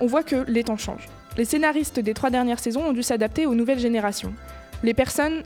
on 0.00 0.06
voit 0.06 0.22
que 0.22 0.44
les 0.48 0.64
temps 0.64 0.76
changent. 0.76 1.08
Les 1.36 1.44
scénaristes 1.44 2.00
des 2.00 2.14
trois 2.14 2.30
dernières 2.30 2.60
saisons 2.60 2.84
ont 2.84 2.92
dû 2.92 3.02
s'adapter 3.02 3.46
aux 3.46 3.54
nouvelles 3.54 3.78
générations. 3.78 4.32
Les 4.82 4.94
personnes, 4.94 5.42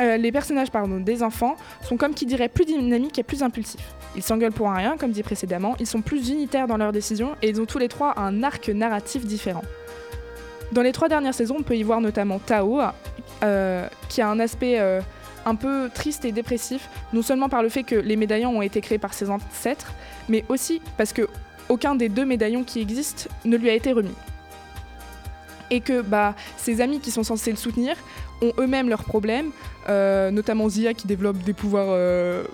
euh, 0.00 0.16
les 0.16 0.32
personnages 0.32 0.70
pardon, 0.70 0.98
des 0.98 1.22
enfants 1.22 1.56
sont 1.82 1.96
comme 1.96 2.14
qui 2.14 2.26
dirait 2.26 2.48
plus 2.48 2.64
dynamiques 2.64 3.18
et 3.18 3.22
plus 3.22 3.42
impulsifs. 3.42 3.94
Ils 4.16 4.22
s'engueulent 4.22 4.52
pour 4.52 4.70
un 4.70 4.74
rien, 4.74 4.96
comme 4.96 5.10
dit 5.10 5.22
précédemment, 5.22 5.76
ils 5.78 5.86
sont 5.86 6.00
plus 6.00 6.30
unitaires 6.30 6.66
dans 6.66 6.76
leurs 6.76 6.92
décisions 6.92 7.36
et 7.42 7.50
ils 7.50 7.60
ont 7.60 7.66
tous 7.66 7.78
les 7.78 7.88
trois 7.88 8.18
un 8.18 8.42
arc 8.42 8.68
narratif 8.68 9.26
différent. 9.26 9.62
Dans 10.72 10.82
les 10.82 10.92
trois 10.92 11.08
dernières 11.08 11.34
saisons, 11.34 11.56
on 11.58 11.62
peut 11.62 11.76
y 11.76 11.82
voir 11.82 12.00
notamment 12.00 12.38
Tao, 12.38 12.80
euh, 13.42 13.88
qui 14.08 14.20
a 14.20 14.28
un 14.28 14.40
aspect 14.40 14.80
euh, 14.80 15.00
un 15.46 15.54
peu 15.54 15.88
triste 15.94 16.24
et 16.24 16.32
dépressif, 16.32 16.90
non 17.12 17.22
seulement 17.22 17.48
par 17.48 17.62
le 17.62 17.70
fait 17.70 17.84
que 17.84 17.94
les 17.94 18.16
médaillons 18.16 18.58
ont 18.58 18.62
été 18.62 18.80
créés 18.80 18.98
par 18.98 19.14
ses 19.14 19.30
ancêtres, 19.30 19.94
mais 20.28 20.44
aussi 20.48 20.82
parce 20.98 21.12
que 21.12 21.28
aucun 21.68 21.94
des 21.94 22.08
deux 22.08 22.26
médaillons 22.26 22.64
qui 22.64 22.80
existent 22.80 23.30
ne 23.44 23.56
lui 23.56 23.70
a 23.70 23.74
été 23.74 23.92
remis. 23.92 24.14
Et 25.70 25.80
que 25.80 26.02
bah, 26.02 26.34
ses 26.56 26.80
amis 26.80 27.00
qui 27.00 27.10
sont 27.10 27.24
censés 27.24 27.50
le 27.50 27.56
soutenir 27.56 27.96
ont 28.42 28.52
eux-mêmes 28.58 28.88
leurs 28.88 29.04
problèmes, 29.04 29.50
euh, 29.88 30.30
notamment 30.30 30.68
Zia 30.68 30.94
qui 30.94 31.06
développe 31.06 31.38
des 31.38 31.54
pouvoirs 31.54 31.88
euh, 31.90 32.44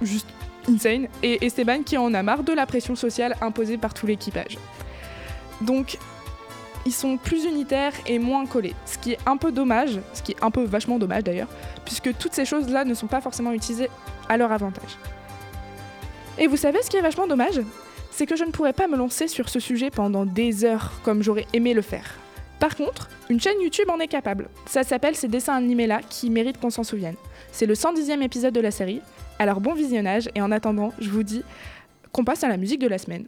juste 0.00 0.26
insane, 0.68 1.08
et 1.22 1.44
Esteban 1.44 1.82
qui 1.82 1.96
en 1.96 2.12
a 2.14 2.22
marre 2.22 2.42
de 2.42 2.52
la 2.52 2.66
pression 2.66 2.96
sociale 2.96 3.36
imposée 3.40 3.78
par 3.78 3.94
tout 3.94 4.06
l'équipage. 4.06 4.58
Donc 5.60 5.98
ils 6.86 6.92
sont 6.92 7.16
plus 7.16 7.44
unitaires 7.44 7.92
et 8.06 8.18
moins 8.18 8.46
collés, 8.46 8.74
ce 8.86 8.98
qui 8.98 9.12
est 9.12 9.18
un 9.26 9.36
peu 9.36 9.52
dommage, 9.52 10.00
ce 10.14 10.22
qui 10.22 10.32
est 10.32 10.42
un 10.42 10.50
peu 10.50 10.64
vachement 10.64 10.98
dommage 10.98 11.24
d'ailleurs, 11.24 11.48
puisque 11.84 12.16
toutes 12.18 12.34
ces 12.34 12.44
choses-là 12.44 12.84
ne 12.84 12.94
sont 12.94 13.06
pas 13.06 13.20
forcément 13.20 13.52
utilisées 13.52 13.88
à 14.28 14.36
leur 14.36 14.52
avantage. 14.52 14.98
Et 16.38 16.46
vous 16.46 16.56
savez 16.56 16.82
ce 16.82 16.90
qui 16.90 16.96
est 16.96 17.02
vachement 17.02 17.26
dommage? 17.26 17.60
C'est 18.10 18.26
que 18.26 18.36
je 18.36 18.44
ne 18.44 18.50
pourrais 18.50 18.72
pas 18.72 18.88
me 18.88 18.96
lancer 18.96 19.28
sur 19.28 19.48
ce 19.48 19.60
sujet 19.60 19.90
pendant 19.90 20.26
des 20.26 20.64
heures 20.64 20.92
comme 21.02 21.22
j'aurais 21.22 21.46
aimé 21.52 21.72
le 21.72 21.82
faire. 21.82 22.18
Par 22.58 22.76
contre, 22.76 23.08
une 23.28 23.40
chaîne 23.40 23.60
YouTube 23.60 23.90
en 23.90 23.98
est 23.98 24.08
capable. 24.08 24.48
Ça 24.66 24.84
s'appelle 24.84 25.16
ces 25.16 25.28
dessins 25.28 25.54
animés-là 25.54 26.00
qui 26.08 26.30
méritent 26.30 26.60
qu'on 26.60 26.70
s'en 26.70 26.84
souvienne. 26.84 27.16
C'est 27.50 27.66
le 27.66 27.74
110e 27.74 28.22
épisode 28.22 28.54
de 28.54 28.60
la 28.60 28.70
série, 28.70 29.00
alors 29.38 29.60
bon 29.60 29.74
visionnage 29.74 30.30
et 30.34 30.40
en 30.40 30.52
attendant, 30.52 30.92
je 31.00 31.10
vous 31.10 31.22
dis 31.22 31.42
qu'on 32.12 32.24
passe 32.24 32.44
à 32.44 32.48
la 32.48 32.56
musique 32.56 32.80
de 32.80 32.88
la 32.88 32.98
semaine. 32.98 33.26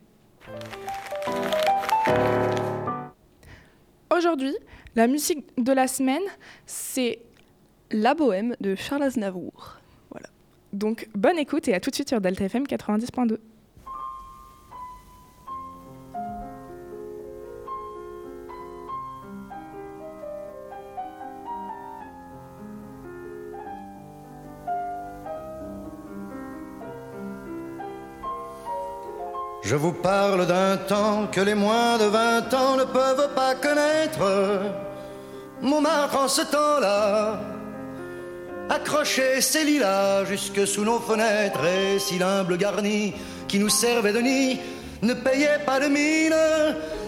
Aujourd'hui, 4.16 4.54
la 4.94 5.08
musique 5.08 5.44
de 5.58 5.72
la 5.72 5.88
semaine, 5.88 6.22
c'est 6.66 7.18
La 7.90 8.14
Bohème 8.14 8.54
de 8.60 8.76
Charles 8.76 9.02
Aznavour. 9.02 9.78
donc 10.72 11.08
bonne 11.14 11.38
écoute 11.38 11.66
et 11.68 11.74
à 11.74 11.80
tout 11.80 11.90
de 11.90 11.94
suite 11.96 12.08
sur 12.10 12.20
Delta 12.20 12.44
FM 12.44 12.64
90.2. 12.64 13.38
Je 29.64 29.76
vous 29.76 29.92
parle 29.92 30.46
d'un 30.46 30.76
temps 30.76 31.26
que 31.32 31.40
les 31.40 31.54
moins 31.54 31.96
de 31.96 32.04
vingt 32.04 32.52
ans 32.52 32.76
ne 32.76 32.84
peuvent 32.84 33.30
pas 33.34 33.54
connaître. 33.54 34.20
Montmartre 35.62 36.18
en 36.18 36.28
ce 36.28 36.42
temps-là 36.42 37.40
accrochait 38.68 39.40
ses 39.40 39.64
lilas 39.64 40.26
jusque 40.26 40.66
sous 40.66 40.84
nos 40.84 40.98
fenêtres 40.98 41.64
et 41.64 41.98
si 41.98 42.18
l'humble 42.18 42.58
garni 42.58 43.14
qui 43.48 43.58
nous 43.58 43.70
servait 43.70 44.12
de 44.12 44.20
nid 44.20 44.60
ne 45.00 45.14
payait 45.14 45.60
pas 45.64 45.80
de 45.80 45.86
mine. 45.86 46.34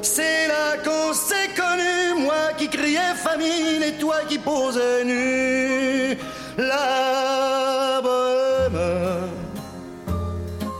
C'est 0.00 0.48
là 0.48 0.78
qu'on 0.82 1.12
s'est 1.12 1.50
connu, 1.54 2.24
moi 2.24 2.52
qui 2.56 2.68
criais 2.68 3.14
famine 3.16 3.82
et 3.82 3.98
toi 3.98 4.16
qui 4.28 4.38
posais 4.38 5.04
nu. 5.04 6.16
La 6.56 8.00
bohème, 8.02 8.80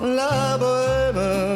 la 0.01 0.57
bohème, 0.59 1.56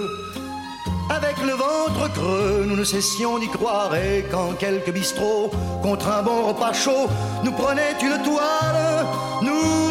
le 1.45 1.53
ventre 1.53 2.11
creux, 2.13 2.65
nous 2.67 2.75
ne 2.75 2.83
cessions 2.83 3.37
d'y 3.39 3.47
croire. 3.47 3.95
Et 3.95 4.25
quand 4.29 4.53
quelques 4.59 4.91
bistrots, 4.91 5.51
contre 5.81 6.09
un 6.09 6.23
bon 6.23 6.47
repas 6.47 6.73
chaud, 6.73 7.07
nous 7.43 7.51
prenaient 7.51 7.95
une 8.01 8.21
toile, 8.23 9.05
nous 9.41 9.90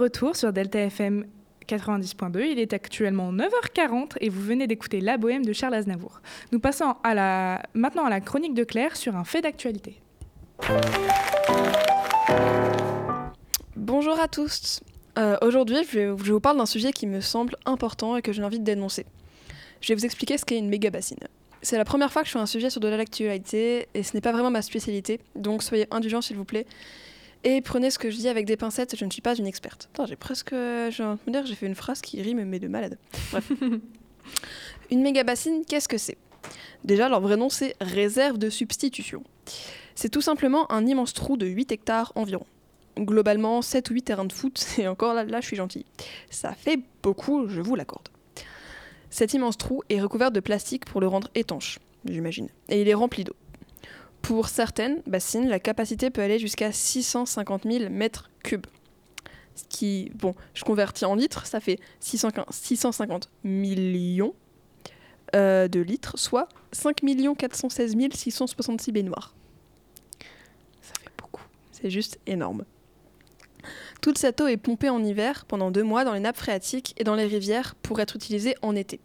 Retour 0.00 0.34
sur 0.34 0.52
Delta 0.52 0.80
FM 0.80 1.26
90.2. 1.68 2.52
Il 2.52 2.58
est 2.58 2.72
actuellement 2.72 3.32
9h40 3.32 4.12
et 4.20 4.30
vous 4.30 4.40
venez 4.40 4.66
d'écouter 4.66 5.02
La 5.02 5.18
Bohème 5.18 5.44
de 5.44 5.52
Charles 5.52 5.74
Aznavour. 5.74 6.22
Nous 6.52 6.58
passons 6.58 6.94
maintenant 7.74 8.04
à 8.06 8.10
la 8.10 8.20
chronique 8.20 8.54
de 8.54 8.64
Claire 8.64 8.96
sur 8.96 9.14
un 9.14 9.24
fait 9.24 9.42
d'actualité. 9.42 10.00
Bonjour 13.76 14.18
à 14.18 14.26
tous. 14.26 14.80
Euh, 15.18 15.36
Aujourd'hui, 15.42 15.76
je, 15.90 16.16
je 16.24 16.32
vous 16.32 16.40
parle 16.40 16.56
d'un 16.56 16.66
sujet 16.66 16.92
qui 16.92 17.06
me 17.06 17.20
semble 17.20 17.56
important 17.66 18.16
et 18.16 18.22
que 18.22 18.32
j'ai 18.32 18.42
envie 18.42 18.58
de 18.58 18.64
dénoncer. 18.64 19.04
Je 19.82 19.88
vais 19.88 19.94
vous 19.96 20.06
expliquer 20.06 20.38
ce 20.38 20.46
qu'est 20.46 20.58
une 20.58 20.70
méga 20.70 20.88
bassine. 20.88 21.18
C'est 21.60 21.76
la 21.76 21.84
première 21.84 22.10
fois 22.10 22.22
que 22.22 22.28
je 22.28 22.32
fais 22.32 22.38
un 22.38 22.46
sujet 22.46 22.70
sur 22.70 22.80
de 22.80 22.88
l'actualité 22.88 23.88
et 23.92 24.02
ce 24.02 24.14
n'est 24.14 24.22
pas 24.22 24.32
vraiment 24.32 24.50
ma 24.50 24.62
spécialité, 24.62 25.20
donc 25.36 25.62
soyez 25.62 25.86
indulgents 25.90 26.22
s'il 26.22 26.36
vous 26.36 26.46
plaît. 26.46 26.64
Et 27.44 27.60
prenez 27.60 27.90
ce 27.90 27.98
que 27.98 28.10
je 28.10 28.16
dis 28.16 28.28
avec 28.28 28.46
des 28.46 28.56
pincettes, 28.56 28.96
je 28.96 29.04
ne 29.04 29.10
suis 29.10 29.22
pas 29.22 29.34
une 29.34 29.46
experte. 29.46 29.88
Attends, 29.94 30.06
j'ai 30.06 30.16
presque. 30.16 30.54
J'ai 30.90 31.54
fait 31.54 31.66
une 31.66 31.74
phrase 31.74 32.00
qui 32.00 32.20
rime, 32.20 32.44
mais 32.44 32.58
de 32.58 32.68
malade. 32.68 32.98
Bref. 33.30 33.50
une 34.90 35.02
méga 35.02 35.24
bassine, 35.24 35.64
qu'est-ce 35.66 35.88
que 35.88 35.98
c'est? 35.98 36.18
Déjà, 36.84 37.08
leur 37.08 37.20
vrai 37.20 37.36
nom, 37.36 37.48
c'est 37.48 37.76
réserve 37.80 38.38
de 38.38 38.50
substitution. 38.50 39.22
C'est 39.94 40.08
tout 40.08 40.20
simplement 40.20 40.70
un 40.70 40.86
immense 40.86 41.14
trou 41.14 41.36
de 41.36 41.46
8 41.46 41.72
hectares 41.72 42.12
environ 42.14 42.46
globalement 42.98 43.62
7 43.62 43.90
ou 43.90 43.94
8 43.94 44.02
terrains 44.02 44.24
de 44.24 44.32
foot, 44.32 44.64
et 44.78 44.88
encore 44.88 45.14
là, 45.14 45.24
là 45.24 45.40
je 45.40 45.46
suis 45.46 45.56
gentille. 45.56 45.86
Ça 46.30 46.52
fait 46.52 46.80
beaucoup, 47.02 47.48
je 47.48 47.60
vous 47.60 47.74
l'accorde. 47.74 48.08
Cet 49.10 49.34
immense 49.34 49.58
trou 49.58 49.82
est 49.88 50.00
recouvert 50.00 50.30
de 50.30 50.40
plastique 50.40 50.84
pour 50.84 51.00
le 51.00 51.08
rendre 51.08 51.28
étanche, 51.34 51.78
j'imagine, 52.04 52.48
et 52.68 52.80
il 52.80 52.88
est 52.88 52.94
rempli 52.94 53.24
d'eau. 53.24 53.34
Pour 54.30 54.48
certaines 54.48 55.02
bassines, 55.08 55.48
la 55.48 55.58
capacité 55.58 56.08
peut 56.08 56.20
aller 56.20 56.38
jusqu'à 56.38 56.70
650 56.70 57.64
000 57.64 57.90
mètres 57.90 58.30
cubes. 58.44 58.68
Ce 59.56 59.64
qui, 59.68 60.12
bon, 60.14 60.36
je 60.54 60.62
convertis 60.62 61.04
en 61.04 61.16
litres, 61.16 61.46
ça 61.46 61.58
fait 61.58 61.80
615 61.98 62.44
650 62.48 63.28
millions 63.42 64.32
euh, 65.34 65.66
de 65.66 65.80
litres, 65.80 66.16
soit 66.16 66.48
5 66.70 67.00
416 67.36 67.96
666 68.14 68.92
baignoires. 68.92 69.34
Ça 70.80 70.92
fait 71.02 71.10
beaucoup. 71.18 71.42
C'est 71.72 71.90
juste 71.90 72.20
énorme. 72.28 72.64
Toute 74.00 74.16
cette 74.16 74.40
eau 74.40 74.46
est 74.46 74.58
pompée 74.58 74.90
en 74.90 75.02
hiver 75.02 75.44
pendant 75.46 75.72
deux 75.72 75.82
mois 75.82 76.04
dans 76.04 76.14
les 76.14 76.20
nappes 76.20 76.36
phréatiques 76.36 76.94
et 76.98 77.02
dans 77.02 77.16
les 77.16 77.26
rivières 77.26 77.74
pour 77.82 77.98
être 77.98 78.14
utilisée 78.14 78.54
en 78.62 78.76
été. 78.76 79.00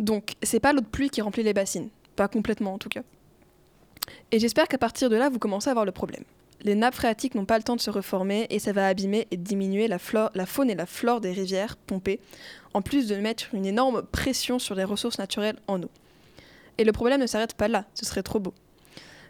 Donc, 0.00 0.32
c'est 0.42 0.60
pas 0.60 0.72
l'eau 0.72 0.80
de 0.80 0.86
pluie 0.86 1.10
qui 1.10 1.20
remplit 1.20 1.42
les 1.42 1.52
bassines, 1.52 1.90
pas 2.16 2.26
complètement 2.26 2.72
en 2.72 2.78
tout 2.78 2.88
cas. 2.88 3.02
Et 4.32 4.38
j'espère 4.38 4.68
qu'à 4.68 4.78
partir 4.78 5.10
de 5.10 5.16
là, 5.16 5.28
vous 5.28 5.38
commencez 5.38 5.70
à 5.70 5.74
voir 5.74 5.84
le 5.84 5.92
problème. 5.92 6.24
Les 6.62 6.74
nappes 6.74 6.94
phréatiques 6.94 7.34
n'ont 7.34 7.44
pas 7.44 7.58
le 7.58 7.62
temps 7.62 7.76
de 7.76 7.80
se 7.80 7.90
reformer 7.90 8.46
et 8.48 8.58
ça 8.58 8.72
va 8.72 8.88
abîmer 8.88 9.26
et 9.30 9.36
diminuer 9.36 9.86
la, 9.86 9.98
la 10.34 10.46
faune 10.46 10.70
et 10.70 10.74
la 10.74 10.86
flore 10.86 11.20
des 11.20 11.32
rivières 11.32 11.76
pompées, 11.76 12.20
en 12.72 12.80
plus 12.80 13.06
de 13.06 13.16
mettre 13.16 13.54
une 13.54 13.66
énorme 13.66 14.02
pression 14.02 14.58
sur 14.58 14.74
les 14.74 14.84
ressources 14.84 15.18
naturelles 15.18 15.58
en 15.68 15.82
eau. 15.82 15.90
Et 16.78 16.84
le 16.84 16.92
problème 16.92 17.20
ne 17.20 17.26
s'arrête 17.26 17.54
pas 17.54 17.68
là, 17.68 17.84
ce 17.94 18.06
serait 18.06 18.22
trop 18.22 18.40
beau. 18.40 18.54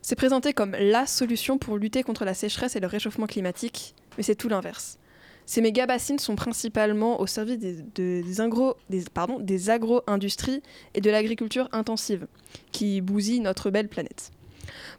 C'est 0.00 0.16
présenté 0.16 0.52
comme 0.52 0.76
la 0.78 1.07
solution 1.07 1.59
pour 1.59 1.76
lutter 1.76 2.02
contre 2.02 2.25
la 2.25 2.35
sécheresse 2.35 2.76
et 2.76 2.81
le 2.81 2.87
réchauffement 2.87 3.26
climatique, 3.26 3.95
mais 4.16 4.23
c'est 4.23 4.35
tout 4.35 4.49
l'inverse. 4.49 4.99
Ces 5.47 5.61
méga-bassines 5.61 6.19
sont 6.19 6.37
principalement 6.37 7.21
au 7.21 7.26
service 7.26 7.59
des, 7.59 8.40
agro-industries 8.40 10.62
et 10.95 11.00
de 11.00 11.11
l'agriculture 11.11 11.69
intensive, 11.73 12.26
qui 12.73 13.00
bousillent 13.00 13.40
notre 13.40 13.71
belle 13.71 13.88
planète. 13.88 14.31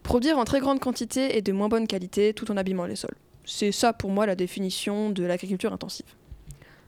Produire 0.03 0.37
en 0.37 0.45
très 0.45 0.59
grande 0.59 0.79
quantité 0.79 1.37
et 1.37 1.41
de 1.41 1.51
moins 1.51 1.69
bonne 1.69 1.87
qualité 1.87 2.33
tout 2.33 2.51
en 2.51 2.57
abîmant 2.57 2.85
les 2.85 2.95
sols. 2.95 3.15
C'est 3.45 3.71
ça 3.71 3.93
pour 3.93 4.09
moi 4.09 4.25
la 4.25 4.35
définition 4.35 5.09
de 5.09 5.23
l'agriculture 5.23 5.73
intensive. 5.73 6.05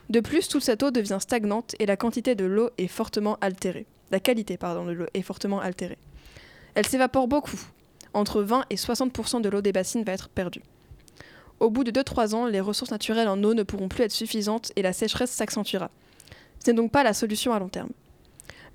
De 0.10 0.20
plus, 0.20 0.48
toute 0.48 0.64
cette 0.64 0.84
eau 0.84 0.92
devient 0.92 1.18
stagnante 1.20 1.76
et 1.80 1.86
la 1.86 1.98
quantité 1.98 2.34
de 2.34 2.46
l'eau 2.46 2.70
est 2.78 2.88
fortement 2.88 3.38
altérée. 3.42 3.86
La 4.12 4.20
qualité 4.20 4.58
pardon, 4.58 4.86
de 4.86 4.92
l'eau 4.92 5.06
est 5.14 5.22
fortement 5.22 5.60
altérée. 5.60 5.98
Elle 6.76 6.88
s'évapore 6.88 7.28
beaucoup. 7.28 7.60
Entre 8.14 8.42
20 8.42 8.66
et 8.70 8.76
60% 8.76 9.42
de 9.42 9.50
l'eau 9.50 9.62
des 9.62 9.74
bassines 9.74 10.04
va 10.04 10.14
être 10.14 10.30
perdue. 10.30 10.62
Au 11.60 11.70
bout 11.70 11.84
de 11.84 11.92
2-3 11.92 12.36
ans, 12.36 12.46
les 12.46 12.62
ressources 12.62 12.92
naturelles 12.92 13.28
en 13.28 13.44
eau 13.44 13.54
ne 13.54 13.64
pourront 13.64 13.90
plus 13.90 14.04
être 14.04 14.12
suffisantes 14.12 14.72
et 14.76 14.82
la 14.82 14.94
sécheresse 14.94 15.32
s'accentuera. 15.32 15.90
Ce 16.64 16.72
n'est 16.72 16.78
donc 16.78 16.92
pas 16.92 17.04
la 17.04 17.14
solution 17.14 17.52
à 17.52 17.60
long 17.60 17.70
terme. 17.70 17.90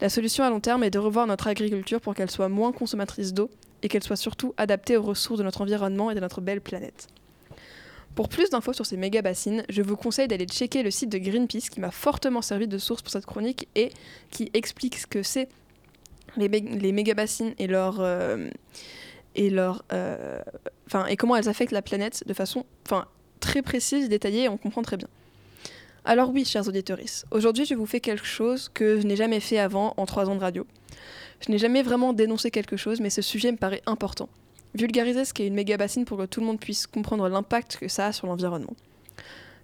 La 0.00 0.08
solution 0.08 0.44
à 0.44 0.50
long 0.50 0.60
terme 0.60 0.82
est 0.82 0.90
de 0.90 0.98
revoir 0.98 1.26
notre 1.26 1.46
agriculture 1.46 2.00
pour 2.00 2.14
qu'elle 2.14 2.30
soit 2.30 2.48
moins 2.48 2.72
consommatrice 2.72 3.32
d'eau 3.32 3.50
et 3.82 3.88
qu'elle 3.88 4.02
soit 4.02 4.16
surtout 4.16 4.54
adaptée 4.56 4.96
aux 4.96 5.02
ressources 5.02 5.38
de 5.38 5.44
notre 5.44 5.60
environnement 5.60 6.10
et 6.10 6.14
de 6.14 6.20
notre 6.20 6.40
belle 6.40 6.60
planète. 6.60 7.08
Pour 8.14 8.28
plus 8.28 8.50
d'infos 8.50 8.74
sur 8.74 8.84
ces 8.84 8.96
méga 8.96 9.22
bassines, 9.22 9.64
je 9.70 9.80
vous 9.80 9.96
conseille 9.96 10.28
d'aller 10.28 10.44
checker 10.44 10.82
le 10.82 10.90
site 10.90 11.08
de 11.08 11.18
Greenpeace 11.18 11.70
qui 11.70 11.80
m'a 11.80 11.90
fortement 11.90 12.42
servi 12.42 12.68
de 12.68 12.76
source 12.76 13.00
pour 13.00 13.10
cette 13.10 13.24
chronique 13.24 13.68
et 13.74 13.90
qui 14.30 14.50
explique 14.52 14.98
ce 14.98 15.06
que 15.06 15.22
c'est 15.22 15.48
les, 16.36 16.48
les 16.48 16.92
méga 16.92 17.14
bassines 17.14 17.54
et 17.58 17.66
leur 17.66 18.00
euh, 18.00 18.48
et 19.34 19.48
leur 19.48 19.84
euh, 19.92 20.40
enfin 20.86 21.06
et 21.06 21.16
comment 21.16 21.36
elles 21.36 21.48
affectent 21.48 21.72
la 21.72 21.82
planète 21.82 22.24
de 22.26 22.34
façon 22.34 22.66
très 23.40 23.62
précise, 23.62 24.08
détaillée 24.08 24.44
et 24.44 24.48
on 24.48 24.58
comprend 24.58 24.82
très 24.82 24.96
bien. 24.98 25.08
Alors 26.04 26.30
oui, 26.30 26.44
chers 26.44 26.68
auditeurs, 26.68 26.98
aujourd'hui 27.30 27.64
je 27.64 27.74
vous 27.74 27.86
fais 27.86 28.00
quelque 28.00 28.26
chose 28.26 28.68
que 28.68 29.00
je 29.00 29.06
n'ai 29.06 29.16
jamais 29.16 29.40
fait 29.40 29.58
avant 29.58 29.94
en 29.96 30.04
trois 30.04 30.28
ans 30.28 30.34
de 30.34 30.40
radio. 30.40 30.66
Je 31.44 31.50
n'ai 31.50 31.58
jamais 31.58 31.82
vraiment 31.82 32.12
dénoncé 32.12 32.50
quelque 32.50 32.76
chose, 32.76 33.00
mais 33.00 33.10
ce 33.10 33.22
sujet 33.22 33.50
me 33.50 33.56
paraît 33.56 33.82
important. 33.86 34.28
Vulgariser 34.74 35.24
ce 35.24 35.34
qu'est 35.34 35.46
une 35.46 35.54
méga 35.54 35.76
bassine 35.76 36.04
pour 36.04 36.18
que 36.18 36.26
tout 36.26 36.40
le 36.40 36.46
monde 36.46 36.60
puisse 36.60 36.86
comprendre 36.86 37.28
l'impact 37.28 37.78
que 37.78 37.88
ça 37.88 38.06
a 38.06 38.12
sur 38.12 38.26
l'environnement. 38.26 38.74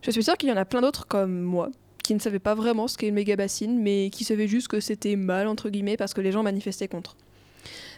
Je 0.03 0.11
suis 0.11 0.25
sûre 0.25 0.37
qu'il 0.37 0.49
y 0.49 0.53
en 0.53 0.57
a 0.57 0.65
plein 0.65 0.81
d'autres 0.81 1.07
comme 1.07 1.41
moi, 1.41 1.71
qui 2.03 2.15
ne 2.15 2.19
savaient 2.19 2.39
pas 2.39 2.55
vraiment 2.55 2.89
ce 2.89 2.99
qu'est 2.99 3.09
une 3.09 3.15
méga 3.15 3.37
bassine, 3.37 3.81
mais 3.81 4.11
qui 4.11 4.25
savaient 4.25 4.49
juste 4.49 4.69
que 4.69 4.81
c'était 4.81 5.17
mal, 5.17 5.47
entre 5.47 5.71
guillemets, 5.71 5.97
parce 5.97 6.15
que 6.15 6.21
les 6.21 6.33
gens 6.33 6.43
manifestaient 6.43 6.89
contre. 6.89 7.17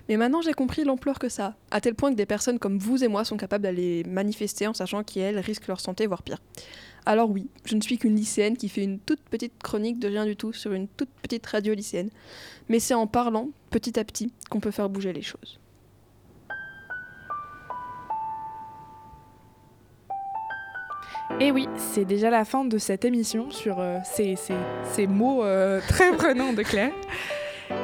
Mais 0.08 0.16
maintenant 0.16 0.42
j'ai 0.42 0.52
compris 0.52 0.84
l'ampleur 0.84 1.18
que 1.18 1.28
ça 1.28 1.54
à 1.70 1.80
tel 1.80 1.94
point 1.94 2.10
que 2.10 2.16
des 2.16 2.26
personnes 2.26 2.58
comme 2.58 2.78
vous 2.78 3.04
et 3.04 3.08
moi 3.08 3.24
sont 3.24 3.36
capables 3.36 3.62
d'aller 3.62 4.04
manifester 4.04 4.66
en 4.66 4.74
sachant 4.74 5.04
qu'elles 5.04 5.38
risquent 5.38 5.68
leur 5.68 5.80
santé, 5.80 6.06
voire 6.06 6.22
pire. 6.22 6.38
Alors 7.06 7.30
oui, 7.30 7.48
je 7.64 7.76
ne 7.76 7.80
suis 7.80 7.98
qu'une 7.98 8.14
lycéenne 8.14 8.56
qui 8.56 8.68
fait 8.68 8.84
une 8.84 8.98
toute 8.98 9.20
petite 9.22 9.62
chronique 9.62 9.98
de 9.98 10.08
rien 10.08 10.26
du 10.26 10.36
tout 10.36 10.52
sur 10.52 10.72
une 10.72 10.88
toute 10.88 11.10
petite 11.22 11.46
radio 11.46 11.74
lycéenne. 11.74 12.10
Mais 12.68 12.78
c'est 12.78 12.94
en 12.94 13.06
parlant, 13.06 13.48
petit 13.70 13.98
à 13.98 14.04
petit, 14.04 14.32
qu'on 14.50 14.60
peut 14.60 14.70
faire 14.70 14.90
bouger 14.90 15.12
les 15.12 15.22
choses. 15.22 15.58
Et 21.38 21.52
oui, 21.52 21.68
c'est 21.76 22.04
déjà 22.04 22.28
la 22.28 22.44
fin 22.44 22.64
de 22.64 22.76
cette 22.76 23.04
émission 23.04 23.50
sur 23.50 23.78
euh, 23.78 23.98
ces, 24.04 24.34
ces, 24.92 25.06
mots 25.06 25.44
euh, 25.44 25.80
très 25.88 26.12
prenants 26.12 26.52
de 26.52 26.62
Claire. 26.62 26.92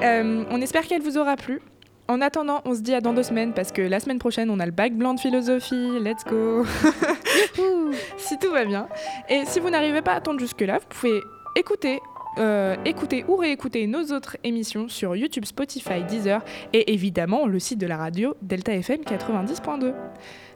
Euh, 0.02 0.44
on 0.50 0.60
espère 0.60 0.86
qu'elle 0.86 1.00
vous 1.00 1.16
aura 1.16 1.36
plu. 1.36 1.62
En 2.08 2.20
attendant, 2.20 2.60
on 2.64 2.74
se 2.74 2.80
dit 2.80 2.94
à 2.94 3.00
dans 3.00 3.12
deux 3.12 3.24
semaines 3.24 3.52
parce 3.52 3.72
que 3.72 3.82
la 3.82 3.98
semaine 4.00 4.18
prochaine, 4.18 4.50
on 4.50 4.60
a 4.60 4.66
le 4.66 4.72
bac 4.72 4.94
blanc 4.94 5.14
de 5.14 5.20
philosophie. 5.20 5.98
Let's 6.00 6.24
go 6.24 6.64
Si 8.16 8.38
tout 8.38 8.50
va 8.50 8.64
bien. 8.64 8.88
Et 9.28 9.44
si 9.44 9.58
vous 9.58 9.70
n'arrivez 9.70 10.02
pas 10.02 10.12
à 10.12 10.16
attendre 10.16 10.38
jusque-là, 10.38 10.78
vous 10.78 10.86
pouvez 10.88 11.20
écouter 11.56 12.00
euh, 12.38 12.76
écouter 12.84 13.24
ou 13.28 13.36
réécouter 13.36 13.86
nos 13.86 14.12
autres 14.12 14.36
émissions 14.44 14.88
sur 14.88 15.16
YouTube, 15.16 15.46
Spotify, 15.46 16.04
Deezer 16.06 16.44
et 16.74 16.92
évidemment 16.92 17.46
le 17.46 17.58
site 17.58 17.78
de 17.78 17.86
la 17.86 17.96
radio 17.96 18.34
Delta 18.42 18.74
FM 18.74 19.00
90.2. 19.00 19.94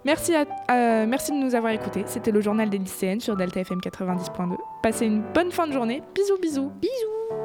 Merci, 0.04 0.34
à, 0.34 1.06
merci 1.06 1.32
de 1.32 1.36
nous 1.36 1.54
avoir 1.54 1.72
écoutés. 1.72 2.04
C'était 2.06 2.32
le 2.32 2.42
journal 2.42 2.68
des 2.68 2.78
lycéennes 2.78 3.20
sur 3.20 3.34
Delta 3.34 3.60
FM 3.60 3.78
90.2. 3.78 4.56
Passez 4.82 5.06
une 5.06 5.22
bonne 5.32 5.52
fin 5.52 5.66
de 5.66 5.72
journée. 5.72 6.02
Bisous, 6.14 6.38
bisous. 6.40 6.70
Bisous. 6.80 7.39